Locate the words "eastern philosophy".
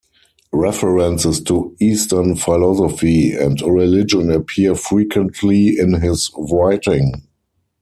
1.79-3.33